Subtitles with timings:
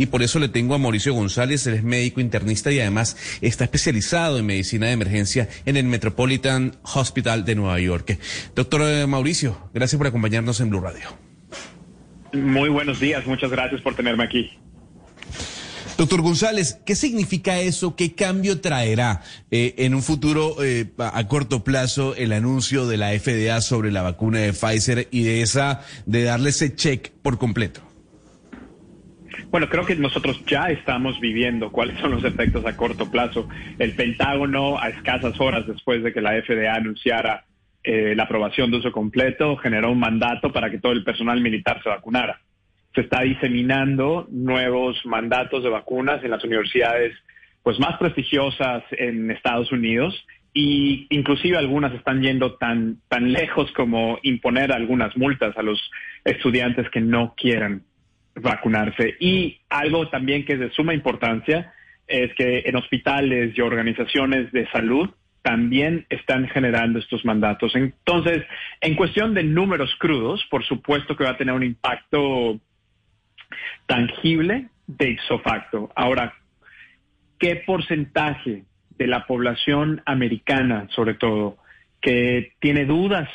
[0.00, 3.64] y por eso le tengo a Mauricio González, él es médico internista y además está
[3.64, 8.18] especializado en medicina de emergencia en el Metropolitan Hospital de Nueva York.
[8.56, 11.06] Doctor eh, Mauricio, gracias por acompañarnos en Blue Radio.
[12.32, 14.50] Muy buenos días, muchas gracias por tenerme aquí.
[15.98, 17.94] Doctor González, ¿qué significa eso?
[17.94, 19.20] ¿Qué cambio traerá
[19.50, 24.00] eh, en un futuro eh, a corto plazo el anuncio de la FDA sobre la
[24.00, 27.89] vacuna de Pfizer y de esa de darle ese check por completo?
[29.50, 33.48] Bueno, creo que nosotros ya estamos viviendo cuáles son los efectos a corto plazo.
[33.78, 37.44] El Pentágono, a escasas horas después de que la FDA anunciara
[37.82, 41.82] eh, la aprobación de uso completo, generó un mandato para que todo el personal militar
[41.82, 42.40] se vacunara
[42.94, 47.14] se está diseminando nuevos mandatos de vacunas en las universidades
[47.62, 50.14] pues más prestigiosas en Estados Unidos
[50.52, 55.78] y inclusive algunas están yendo tan tan lejos como imponer algunas multas a los
[56.24, 57.84] estudiantes que no quieran
[58.34, 61.72] vacunarse y algo también que es de suma importancia
[62.06, 65.10] es que en hospitales y organizaciones de salud
[65.42, 67.74] también están generando estos mandatos.
[67.74, 68.44] Entonces,
[68.80, 72.60] en cuestión de números crudos, por supuesto que va a tener un impacto
[73.86, 75.90] tangible de ipso facto.
[75.94, 76.34] Ahora,
[77.38, 78.64] ¿qué porcentaje
[78.98, 81.56] de la población americana, sobre todo,
[82.00, 83.28] que tiene dudas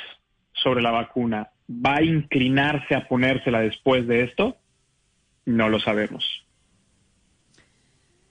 [0.54, 4.58] sobre la vacuna, va a inclinarse a ponérsela después de esto?
[5.46, 6.26] No lo sabemos.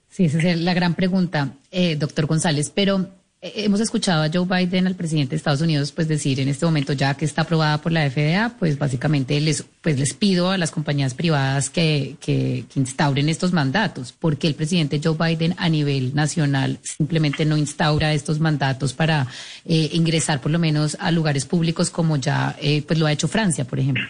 [0.09, 2.71] Sí, esa es la gran pregunta, eh, doctor González.
[2.71, 3.09] Pero
[3.45, 6.65] eh, hemos escuchado a Joe Biden, al presidente de Estados Unidos, pues decir en este
[6.65, 10.57] momento ya que está aprobada por la FDA, pues básicamente les, pues les pido a
[10.57, 16.15] las compañías privadas que, que, instauren estos mandatos, porque el presidente Joe Biden a nivel
[16.15, 19.27] nacional simplemente no instaura estos mandatos para
[19.67, 23.29] eh, ingresar por lo menos a lugares públicos como ya eh, pues lo ha hecho
[23.29, 24.05] Francia, por ejemplo.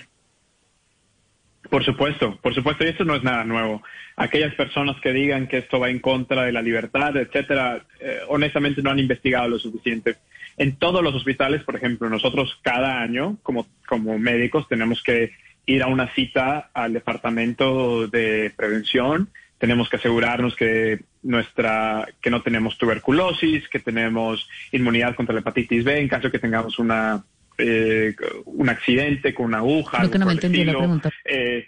[1.74, 3.82] Por supuesto, por supuesto, y esto no es nada nuevo.
[4.14, 8.80] Aquellas personas que digan que esto va en contra de la libertad, etcétera, eh, honestamente
[8.80, 10.14] no han investigado lo suficiente.
[10.56, 15.32] En todos los hospitales, por ejemplo, nosotros cada año, como, como médicos, tenemos que
[15.66, 22.42] ir a una cita al departamento de prevención, tenemos que asegurarnos que nuestra que no
[22.42, 27.24] tenemos tuberculosis, que tenemos inmunidad contra la hepatitis B en caso de que tengamos una
[27.58, 28.14] eh,
[28.46, 29.98] un accidente con una aguja.
[29.98, 31.10] Creo que no me entendí la pregunta.
[31.24, 31.66] Eh,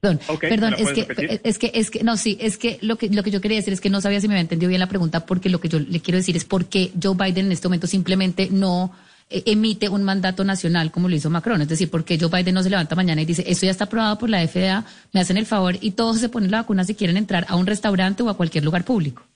[0.00, 3.22] Perdón, perdón, es que, es que, es que, no, sí, es que lo que lo
[3.22, 5.24] que yo quería decir es que no sabía si me había entendido bien la pregunta,
[5.24, 7.86] porque lo que yo le quiero decir es por qué Joe Biden en este momento
[7.86, 8.92] simplemente no
[9.28, 11.60] eh, emite un mandato nacional como lo hizo Macron.
[11.62, 14.18] Es decir, porque Joe Biden no se levanta mañana y dice, esto ya está aprobado
[14.18, 17.16] por la FDA, me hacen el favor y todos se ponen la vacuna si quieren
[17.16, 19.26] entrar a un restaurante o a cualquier lugar público.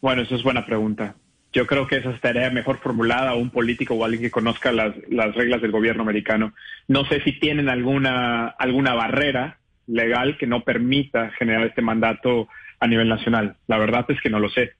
[0.00, 1.14] Bueno, esa es buena pregunta.
[1.54, 4.92] Yo creo que esa estaría mejor formulada a un político o alguien que conozca las,
[5.08, 6.52] las reglas del gobierno americano.
[6.88, 12.48] No sé si tienen alguna, alguna barrera legal que no permita generar este mandato
[12.80, 13.56] a nivel nacional.
[13.68, 14.72] La verdad es que no lo sé.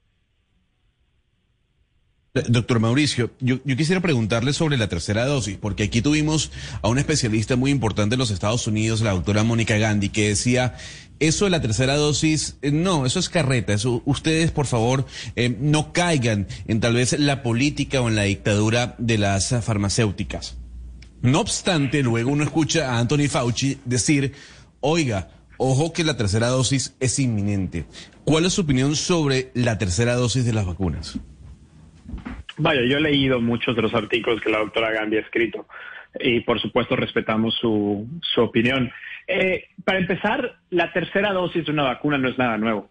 [2.34, 6.50] Doctor Mauricio, yo, quisiera preguntarle sobre la tercera dosis, porque aquí tuvimos
[6.82, 10.74] a una especialista muy importante en los Estados Unidos, la doctora Mónica Gandhi, que decía,
[11.20, 15.06] eso de la tercera dosis, eh, no, eso es carreta, ustedes por favor
[15.36, 20.56] eh, no caigan en tal vez la política o en la dictadura de las farmacéuticas.
[21.22, 24.32] No obstante, luego uno escucha a Anthony Fauci decir,
[24.80, 27.86] oiga, ojo que la tercera dosis es inminente.
[28.24, 31.16] ¿Cuál es su opinión sobre la tercera dosis de las vacunas?
[32.56, 35.66] Vaya, yo he leído muchos de los artículos que la doctora Gandhi ha escrito
[36.20, 38.90] y por supuesto respetamos su, su opinión.
[39.26, 42.90] Eh, para empezar, la tercera dosis de una vacuna no es nada nuevo.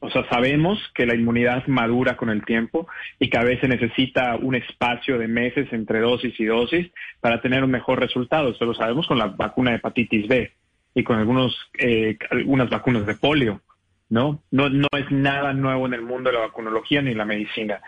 [0.00, 2.86] O sea, sabemos que la inmunidad madura con el tiempo
[3.18, 6.88] y que a veces necesita un espacio de meses entre dosis y dosis
[7.20, 8.50] para tener un mejor resultado.
[8.50, 10.52] Eso lo sabemos con la vacuna de hepatitis B
[10.94, 13.60] y con algunos, eh, algunas vacunas de polio.
[14.10, 14.42] ¿No?
[14.50, 14.68] ¿no?
[14.68, 17.80] No es nada nuevo en el mundo de la vacunología ni la medicina.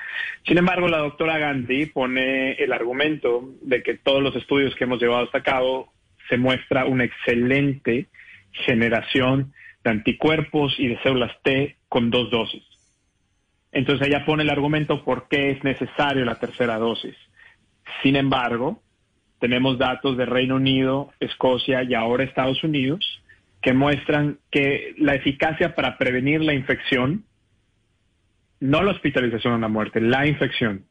[0.46, 5.00] Sin embargo, la doctora Gandhi pone el argumento de que todos los estudios que hemos
[5.00, 5.92] llevado hasta cabo
[6.28, 8.08] se muestra una excelente
[8.52, 9.52] generación
[9.82, 12.62] de anticuerpos y de células T con dos dosis.
[13.72, 17.16] Entonces ella pone el argumento por qué es necesario la tercera dosis.
[18.02, 18.82] Sin embargo,
[19.38, 23.19] tenemos datos de Reino Unido, Escocia y ahora Estados Unidos
[23.62, 27.24] que muestran que la eficacia para prevenir la infección,
[28.60, 30.84] no la hospitalización o la muerte, la infección,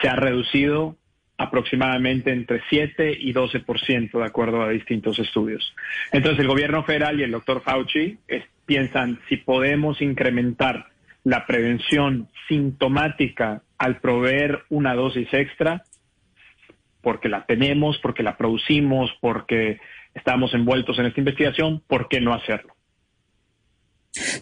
[0.00, 0.96] se ha reducido
[1.38, 5.74] aproximadamente entre 7 y 12% de acuerdo a distintos estudios.
[6.12, 8.18] Entonces el gobierno federal y el doctor Fauci
[8.66, 10.88] piensan si podemos incrementar
[11.24, 15.84] la prevención sintomática al proveer una dosis extra,
[17.00, 19.80] porque la tenemos, porque la producimos, porque
[20.14, 22.74] estamos envueltos en esta investigación, ¿por qué no hacerlo?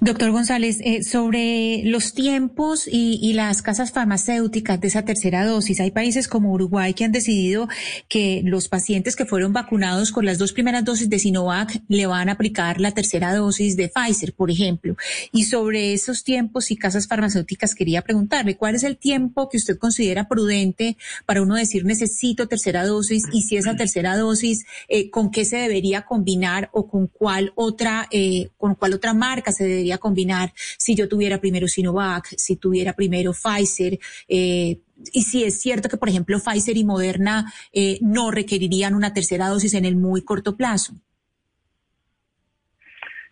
[0.00, 5.91] Doctor González, eh, sobre los tiempos y, las casas farmacéuticas de esa tercera dosis, hay
[5.91, 7.69] países como Uruguay que han decidido
[8.09, 12.31] que los pacientes que fueron vacunados con las dos primeras dosis de Sinovac le van
[12.31, 14.97] a aplicar la tercera dosis de Pfizer, por ejemplo.
[15.32, 19.76] Y sobre esos tiempos y casas farmacéuticas quería preguntarle, ¿cuál es el tiempo que usted
[19.76, 25.31] considera prudente para uno decir necesito tercera dosis y si esa tercera dosis, eh, con
[25.31, 29.99] qué se debería combinar o con cuál otra, eh, con cuál otra marca se debería
[29.99, 33.99] combinar si yo tuviera primero Sinovac, si tuviera primero Pfizer.
[34.28, 34.78] Eh,
[35.12, 39.49] y si es cierto que, por ejemplo, Pfizer y Moderna eh, no requerirían una tercera
[39.49, 40.94] dosis en el muy corto plazo.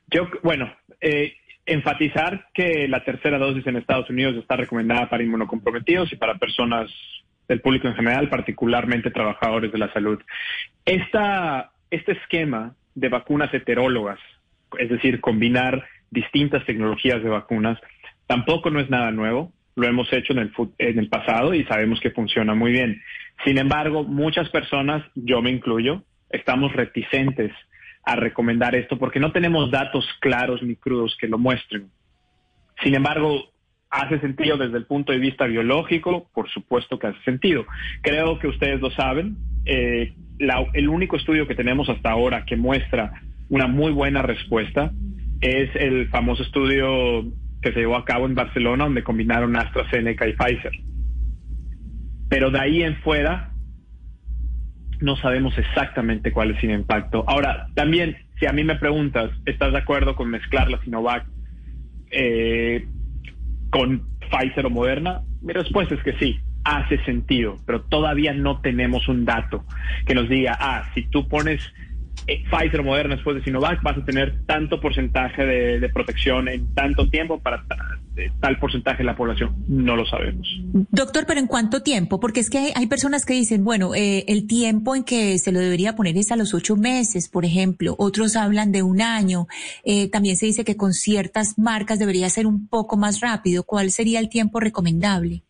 [0.09, 1.35] Yo, bueno, eh,
[1.65, 6.91] enfatizar que la tercera dosis en Estados Unidos está recomendada para inmunocomprometidos y para personas
[7.49, 10.21] del público en general, particularmente trabajadores de la salud.
[10.85, 14.19] Esta, este esquema de vacunas heterólogas,
[14.79, 17.79] es decir, combinar distintas tecnologías de vacunas.
[18.27, 22.01] Tampoco no es nada nuevo, lo hemos hecho en el, en el pasado y sabemos
[22.01, 23.01] que funciona muy bien.
[23.45, 27.53] Sin embargo, muchas personas, yo me incluyo, estamos reticentes
[28.05, 31.91] a recomendar esto porque no tenemos datos claros ni crudos que lo muestren.
[32.83, 33.51] Sin embargo,
[33.91, 37.67] hace sentido desde el punto de vista biológico, por supuesto que hace sentido.
[38.03, 39.37] Creo que ustedes lo saben.
[39.65, 44.93] Eh, el único estudio que tenemos hasta ahora que muestra una muy buena respuesta
[45.47, 47.25] es el famoso estudio
[47.63, 50.73] que se llevó a cabo en Barcelona, donde combinaron AstraZeneca y Pfizer.
[52.29, 53.53] Pero de ahí en fuera,
[55.01, 57.25] no sabemos exactamente cuál es el impacto.
[57.29, 61.27] Ahora, también, si a mí me preguntas, ¿estás de acuerdo con mezclar la Sinovac
[62.11, 62.87] eh,
[63.71, 65.23] con Pfizer o Moderna?
[65.43, 69.65] Mi respuesta es que sí, hace sentido, pero todavía no tenemos un dato
[70.07, 71.61] que nos diga, ah, si tú pones
[72.27, 77.09] eh, Pfizer Moderna después de Sinovac, vas a tener tanto porcentaje de, protección en tanto
[77.09, 77.65] tiempo para
[78.41, 79.55] tal porcentaje de la población.
[79.69, 80.49] No lo sabemos.
[80.91, 82.19] Doctor, pero ¿en cuánto tiempo?
[82.19, 85.61] Porque es que hay, personas que dicen, bueno, eh, el tiempo en que se lo
[85.61, 87.95] debería poner es a los ocho meses, por ejemplo.
[87.99, 89.47] Otros hablan de un año.
[89.85, 93.63] Eh, también se dice que con ciertas marcas debería ser un poco más rápido.
[93.63, 95.43] ¿Cuál sería el tiempo recomendable?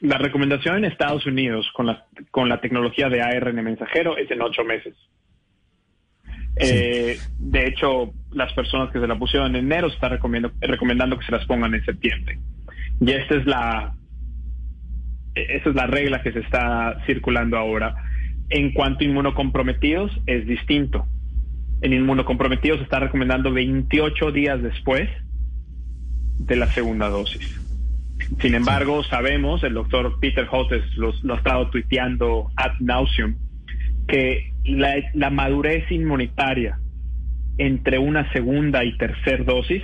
[0.00, 4.42] La recomendación en Estados Unidos con la, con la tecnología de ARN mensajero es en
[4.42, 4.94] ocho meses.
[6.56, 10.18] Eh, de hecho, las personas que se la pusieron en enero se están
[10.60, 12.38] recomendando que se las pongan en septiembre.
[13.00, 13.94] Y esta es la,
[15.34, 17.96] esa es la regla que se está circulando ahora.
[18.50, 21.06] En cuanto a inmunocomprometidos, es distinto.
[21.80, 25.08] En inmunocomprometidos se está recomendando 28 días después
[26.38, 27.60] de la segunda dosis.
[28.40, 33.36] Sin embargo, sabemos, el doctor Peter Hotes lo, lo ha estado tuiteando ad nauseum,
[34.06, 36.78] que la, madurez inmunitaria
[37.58, 39.82] entre una segunda y tercera dosis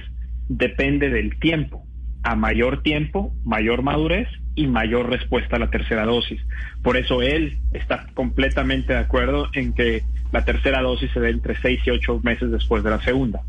[0.49, 1.85] depende del tiempo.
[2.23, 6.41] A mayor tiempo, mayor madurez y mayor respuesta a la tercera dosis.
[6.83, 11.61] Por eso él está completamente de acuerdo en que la tercera dosis se dé entre
[11.61, 13.43] seis y ocho meses después de la segunda.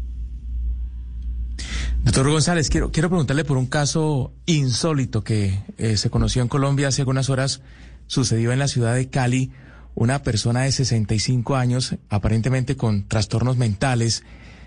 [2.04, 6.88] Doctor González, quiero, quiero preguntarle por un caso insólito que eh, se conoció en Colombia
[6.88, 7.62] hace algunas horas,
[8.07, 9.51] sucedió en la ciudad de Cali
[9.96, 14.24] una persona de 65 años, aparentemente con trastornos mentales,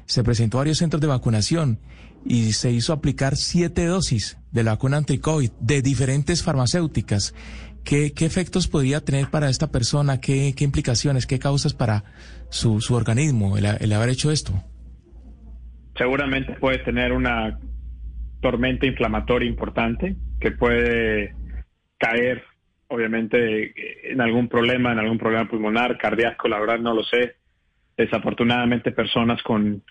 [0.07, 1.79] se presentó a varios centros de vacunación
[2.25, 7.35] y se hizo aplicar siete dosis de la vacuna anti-COVID de diferentes farmacéuticas.
[7.85, 10.21] ¿Qué, efectos podría tener para esta persona?
[10.21, 12.05] ¿Qué, implicaciones, qué causas para
[12.49, 14.53] su, organismo el, el haber hecho esto?
[15.97, 17.59] Seguramente puede tener una
[18.41, 21.35] tormenta inflamatoria importante que puede
[21.99, 22.43] caer
[22.95, 27.37] obviamente en algún problema, en algún problema pulmonar, cardíaco, la verdad no lo sé.
[27.97, 29.83] Desafortunadamente personas con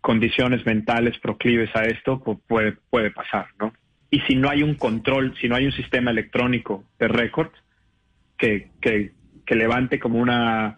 [0.00, 3.72] condiciones mentales proclives a esto pues puede, puede pasar, ¿no?
[4.10, 7.50] Y si no hay un control, si no hay un sistema electrónico de récord
[8.36, 9.12] que, que,
[9.54, 10.76] levante como una,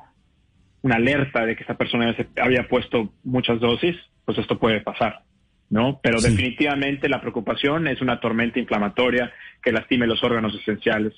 [0.82, 5.22] una alerta de que esta persona había puesto muchas dosis, pues esto puede pasar.
[5.70, 6.00] ¿No?
[6.02, 11.14] Pero definitivamente la preocupación es una tormenta inflamatoria que lastime los órganos esenciales.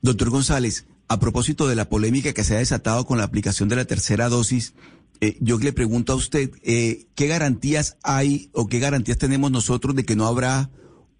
[0.00, 3.76] Doctor González, a propósito de la polémica que se ha desatado con la aplicación de
[3.76, 4.74] la tercera dosis,
[5.20, 9.96] eh, yo le pregunto a usted, eh, ¿qué garantías hay o qué garantías tenemos nosotros
[9.96, 10.70] de que no habrá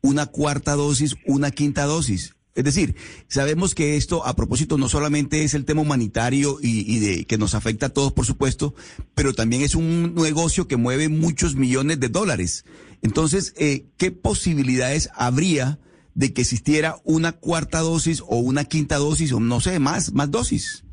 [0.00, 2.36] una cuarta dosis, una quinta dosis?
[2.58, 2.96] Es decir,
[3.28, 7.86] sabemos que esto, a propósito, no solamente es el tema humanitario y, que nos afecta
[7.86, 8.74] a todos, por supuesto,
[9.14, 12.64] pero también es un negocio que mueve muchos millones de dólares.
[13.00, 15.78] Entonces, eh, ¿qué posibilidades habría
[16.16, 20.28] de que existiera una cuarta dosis o una quinta dosis o no sé, más, más
[20.28, 20.84] dosis?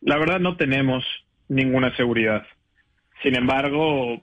[0.00, 1.02] La verdad no tenemos
[1.48, 2.44] ninguna seguridad.
[3.24, 4.22] Sin embargo,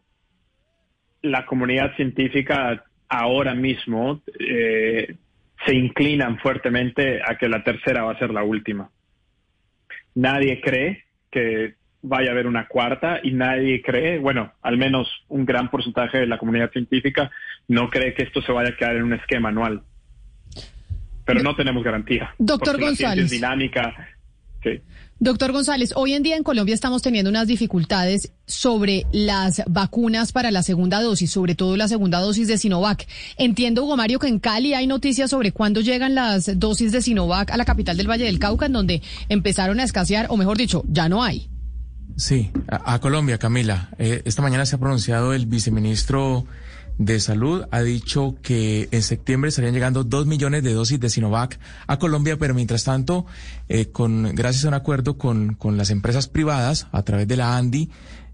[1.21, 5.17] la comunidad científica ahora mismo eh,
[5.65, 8.89] se inclinan fuertemente a que la tercera va a ser la última.
[10.15, 15.45] Nadie cree que vaya a haber una cuarta y nadie cree, bueno, al menos un
[15.45, 17.29] gran porcentaje de la comunidad científica
[17.67, 19.83] no cree que esto se vaya a quedar en un esquema anual.
[21.25, 22.33] Pero no tenemos garantía.
[22.39, 23.29] Doctor González.
[23.29, 24.09] dinámica.
[24.63, 24.81] Sí.
[25.21, 30.49] Doctor González, hoy en día en Colombia estamos teniendo unas dificultades sobre las vacunas para
[30.49, 33.05] la segunda dosis, sobre todo la segunda dosis de Sinovac.
[33.37, 37.51] Entiendo, Hugo Mario, que en Cali hay noticias sobre cuándo llegan las dosis de Sinovac
[37.51, 40.83] a la capital del Valle del Cauca, en donde empezaron a escasear, o mejor dicho,
[40.87, 41.49] ya no hay.
[42.15, 43.89] Sí, a, Colombia, Camila.
[43.97, 46.45] Eh, esta mañana se ha pronunciado el viceministro
[46.99, 51.57] de Salud ha dicho que en septiembre estarían llegando dos millones de dosis de Sinovac
[51.87, 53.25] a Colombia, pero mientras tanto,
[53.69, 57.57] eh, con, gracias a un acuerdo con, con las empresas privadas a través de la
[57.57, 57.89] ANDI,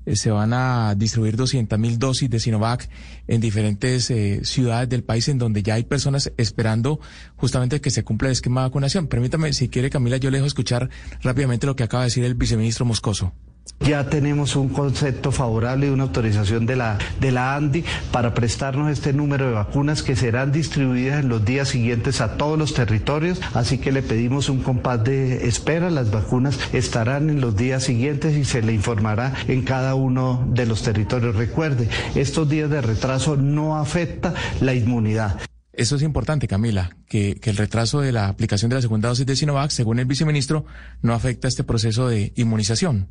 [0.07, 2.89] eh, se van a distribuir 200 mil dosis de Sinovac
[3.27, 6.99] en diferentes eh, ciudades del país en donde ya hay personas esperando
[7.35, 9.07] justamente que se cumpla el esquema de vacunación.
[9.07, 10.89] Permítame, si quiere Camila, yo le dejo escuchar
[11.21, 13.31] rápidamente lo que acaba de decir el viceministro Moscoso.
[13.79, 18.91] Ya tenemos un concepto favorable y una autorización de la, de la ANDI para prestarnos
[18.91, 23.39] este número de vacunas que serán distribuidas en los días siguientes a todos los territorios.
[23.53, 25.89] Así que le pedimos un compás de espera.
[25.89, 30.65] Las vacunas estarán en los días siguientes y se le informará en cada uno de
[30.65, 31.35] los territorios.
[31.35, 35.39] Recuerde, estos días de retraso no afecta la inmunidad.
[35.73, 39.35] Eso es importante, Camila, que, el retraso de la aplicación de la segunda dosis de
[39.35, 40.65] Sinovac, según el viceministro,
[41.01, 43.09] no afecta este proceso de inmunización.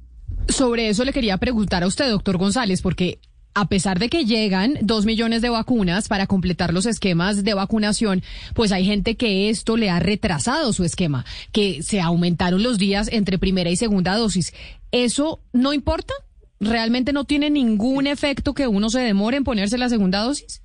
[0.48, 3.18] Sobre eso le quería preguntar a usted, doctor González, porque
[3.54, 8.22] a pesar de que llegan dos millones de vacunas para completar los esquemas de vacunación,
[8.52, 13.08] pues hay gente que esto le ha retrasado su esquema, que se aumentaron los días
[13.12, 14.52] entre primera y segunda dosis.
[14.90, 16.14] ¿Eso no importa?
[16.60, 20.62] ¿Realmente no tiene ningún efecto que uno se demore en ponerse la segunda dosis?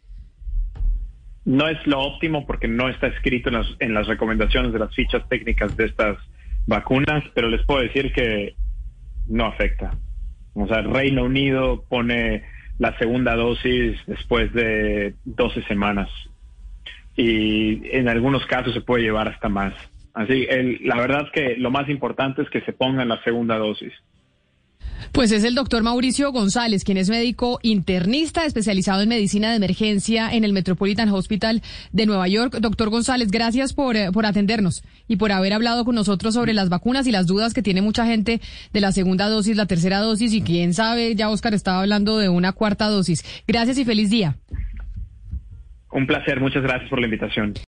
[1.46, 4.94] No es lo óptimo porque no está escrito en las, en las recomendaciones de las
[4.94, 6.18] fichas técnicas de estas
[6.68, 8.56] vacunas, pero les puedo decir que
[9.30, 9.98] no afecta.
[10.54, 12.44] O sea, Reino Unido pone
[12.78, 16.10] la segunda dosis después de 12 semanas
[17.16, 19.74] y en algunos casos se puede llevar hasta más.
[20.14, 23.94] Así, el, la verdad que lo más importante es que se pongan la segunda dosis.
[25.12, 30.30] Pues es el doctor Mauricio González, quien es médico internista especializado en medicina de emergencia
[30.32, 32.58] en el Metropolitan Hospital de Nueva York.
[32.62, 36.70] Doctor González, gracias por, eh, por atendernos y por haber hablado con nosotros sobre las
[36.70, 38.40] vacunas y las dudas que tiene mucha gente
[38.72, 42.30] de la segunda dosis, la tercera dosis y quién sabe, ya Oscar estaba hablando de
[42.30, 43.26] una cuarta dosis.
[43.48, 44.38] Gracias y feliz día.
[45.92, 47.56] Un placer, muchas gracias por la invitación.